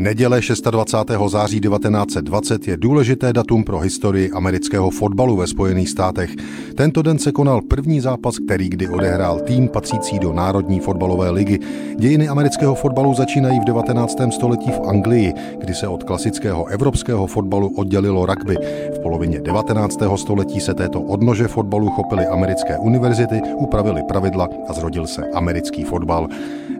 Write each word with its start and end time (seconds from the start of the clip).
Neděle 0.00 0.40
26. 0.70 1.30
září 1.32 1.60
1920 1.60 2.68
je 2.68 2.76
důležité 2.76 3.32
datum 3.32 3.64
pro 3.64 3.78
historii 3.78 4.30
amerického 4.30 4.90
fotbalu 4.90 5.36
ve 5.36 5.46
Spojených 5.46 5.88
státech. 5.88 6.30
Tento 6.74 7.02
den 7.02 7.18
se 7.18 7.32
konal 7.32 7.60
první 7.62 8.00
zápas, 8.00 8.38
který 8.38 8.68
kdy 8.68 8.88
odehrál 8.88 9.40
tým 9.40 9.68
patřící 9.68 10.18
do 10.18 10.32
Národní 10.32 10.80
fotbalové 10.80 11.30
ligy. 11.30 11.58
Dějiny 11.98 12.28
amerického 12.28 12.74
fotbalu 12.74 13.14
začínají 13.14 13.60
v 13.60 13.64
19. 13.64 14.16
století 14.30 14.70
v 14.70 14.80
Anglii, 14.88 15.32
kdy 15.58 15.74
se 15.74 15.88
od 15.88 16.04
klasického 16.04 16.66
evropského 16.66 17.26
fotbalu 17.26 17.68
oddělilo 17.76 18.26
rugby. 18.26 18.56
V 18.94 18.98
polovině 18.98 19.40
19. 19.40 19.98
století 20.16 20.60
se 20.60 20.74
této 20.74 21.00
odnože 21.00 21.48
fotbalu 21.48 21.90
chopily 21.90 22.26
americké 22.26 22.78
univerzity, 22.78 23.40
upravili 23.56 24.02
pravidla 24.08 24.48
a 24.68 24.72
zrodil 24.72 25.06
se 25.06 25.22
americký 25.34 25.84
fotbal. 25.84 26.28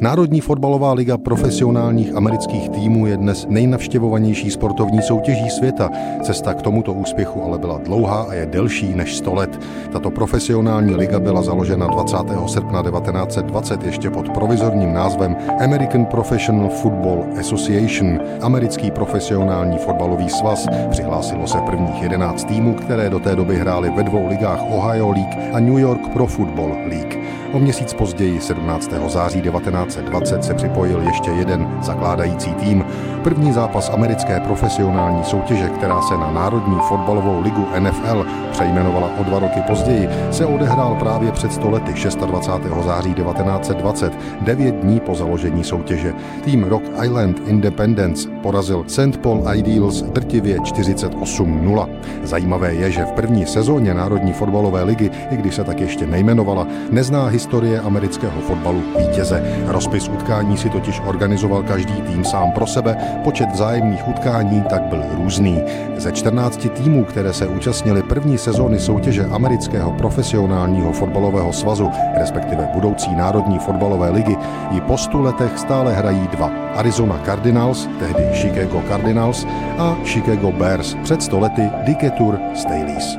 Národní 0.00 0.40
fotbalová 0.40 0.92
liga 0.92 1.18
profesionálních 1.18 2.14
amerických 2.14 2.68
týmů 2.68 3.05
je 3.06 3.16
dnes 3.16 3.46
nejnavštěvovanější 3.48 4.50
sportovní 4.50 5.02
soutěží 5.02 5.50
světa. 5.50 5.90
Cesta 6.22 6.54
k 6.54 6.62
tomuto 6.62 6.92
úspěchu 6.92 7.42
ale 7.42 7.58
byla 7.58 7.78
dlouhá 7.78 8.22
a 8.22 8.34
je 8.34 8.46
delší 8.46 8.94
než 8.94 9.16
100 9.16 9.34
let. 9.34 9.60
Tato 9.92 10.10
profesionální 10.10 10.94
liga 10.94 11.20
byla 11.20 11.42
založena 11.42 11.86
20. 11.86 12.16
srpna 12.46 12.82
1920 12.82 13.84
ještě 13.84 14.10
pod 14.10 14.28
provizorním 14.28 14.92
názvem 14.92 15.36
American 15.64 16.06
Professional 16.06 16.68
Football 16.68 17.24
Association. 17.40 18.20
Americký 18.42 18.90
profesionální 18.90 19.78
fotbalový 19.78 20.28
svaz 20.28 20.66
přihlásilo 20.90 21.46
se 21.46 21.58
prvních 21.58 22.02
11 22.02 22.44
týmů, 22.44 22.74
které 22.74 23.10
do 23.10 23.18
té 23.18 23.36
doby 23.36 23.56
hrály 23.56 23.90
ve 23.90 24.02
dvou 24.02 24.28
ligách 24.28 24.60
Ohio 24.70 25.10
League 25.10 25.54
a 25.54 25.60
New 25.60 25.78
York 25.78 26.08
Pro 26.12 26.26
Football 26.26 26.76
League. 26.88 27.25
O 27.52 27.58
měsíc 27.58 27.94
později, 27.94 28.40
17. 28.40 28.90
září 29.06 29.42
1920, 29.42 30.44
se 30.44 30.54
připojil 30.54 31.02
ještě 31.02 31.30
jeden 31.30 31.68
zakládající 31.82 32.50
tým. 32.50 32.84
První 33.22 33.52
zápas 33.52 33.90
americké 33.94 34.40
profesionální 34.40 35.24
soutěže, 35.24 35.68
která 35.68 36.02
se 36.02 36.14
na 36.14 36.30
Národní 36.30 36.76
fotbalovou 36.88 37.40
ligu 37.42 37.66
NFL 37.78 38.26
přejmenovala 38.50 39.10
o 39.20 39.24
dva 39.24 39.38
roky 39.38 39.60
později, 39.66 40.08
se 40.30 40.46
odehrál 40.46 40.94
právě 40.94 41.32
před 41.32 41.52
stolety 41.52 41.92
26. 42.26 42.84
září 42.84 43.14
1920, 43.14 44.12
devět 44.40 44.74
dní 44.74 45.00
po 45.00 45.14
založení 45.14 45.64
soutěže. 45.64 46.12
Tým 46.44 46.64
Rock 46.64 46.82
Island 47.04 47.40
Independence 47.46 48.28
porazil 48.42 48.84
St. 48.86 49.16
Paul 49.22 49.44
Ideals 49.54 50.02
drtivě 50.02 50.58
48-0. 50.58 51.88
Zajímavé 52.22 52.74
je, 52.74 52.90
že 52.90 53.04
v 53.04 53.12
první 53.12 53.46
sezóně 53.46 53.94
Národní 53.94 54.32
fotbalové 54.32 54.82
ligy, 54.82 55.10
i 55.30 55.36
když 55.36 55.54
se 55.54 55.64
tak 55.64 55.80
ještě 55.80 56.06
nejmenovala, 56.06 56.66
nezná 56.90 57.15
historie 57.24 57.80
amerického 57.80 58.40
fotbalu 58.40 58.82
vítěze. 58.98 59.62
Rozpis 59.66 60.08
utkání 60.08 60.56
si 60.56 60.70
totiž 60.70 61.02
organizoval 61.06 61.62
každý 61.62 61.94
tým 61.94 62.24
sám 62.24 62.52
pro 62.52 62.66
sebe, 62.66 62.96
počet 63.24 63.48
vzájemných 63.52 64.08
utkání 64.08 64.62
tak 64.70 64.82
byl 64.82 65.02
různý. 65.16 65.62
Ze 65.96 66.12
14 66.12 66.68
týmů, 66.74 67.04
které 67.04 67.32
se 67.32 67.46
účastnili 67.46 68.02
první 68.02 68.38
sezóny 68.38 68.78
soutěže 68.78 69.24
amerického 69.24 69.92
profesionálního 69.92 70.92
fotbalového 70.92 71.52
svazu, 71.52 71.90
respektive 72.18 72.68
budoucí 72.74 73.14
národní 73.14 73.58
fotbalové 73.58 74.10
ligy, 74.10 74.36
ji 74.70 74.80
po 74.80 74.98
stu 74.98 75.22
letech 75.22 75.58
stále 75.58 75.94
hrají 75.94 76.28
dva. 76.28 76.50
Arizona 76.74 77.20
Cardinals, 77.24 77.88
tehdy 77.98 78.28
Chicago 78.32 78.82
Cardinals 78.88 79.46
a 79.78 79.96
Chicago 80.04 80.52
Bears, 80.52 80.96
před 81.02 81.22
stolety 81.22 81.70
Decatur 81.86 82.38
Staleys. 82.54 83.18